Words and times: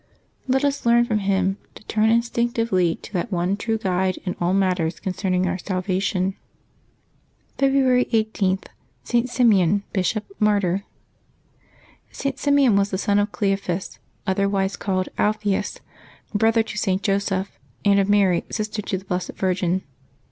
Let 0.47 0.65
us 0.65 0.83
learn 0.83 1.05
from 1.05 1.19
him 1.19 1.57
to 1.75 1.83
turn 1.83 2.09
instinc 2.09 2.53
tively 2.53 2.99
to 3.03 3.13
that 3.13 3.31
one 3.31 3.55
true 3.55 3.77
guide 3.77 4.17
in 4.25 4.35
all 4.41 4.51
matters 4.51 4.99
concerning 4.99 5.45
our 5.45 5.59
salvation. 5.59 6.35
Febriiary 7.59 8.09
i8.— 8.09 8.65
ST. 9.03 9.29
SIMEON, 9.29 9.83
Bishop, 9.93 10.25
Martyr. 10.39 10.85
@T. 12.11 12.33
Simeon 12.35 12.75
was 12.75 12.89
the 12.89 12.97
son 12.97 13.19
of 13.19 13.31
Cleophas, 13.31 13.99
otherwise 14.25 14.75
called 14.75 15.09
Alpheus, 15.19 15.77
brother 16.33 16.63
to 16.63 16.77
St. 16.79 17.03
Joseph, 17.03 17.51
and 17.85 17.99
of 17.99 18.09
Mary, 18.09 18.43
sister 18.49 18.81
to 18.81 18.97
the 18.97 19.05
Blessed 19.05 19.33
Virgin. 19.35 19.83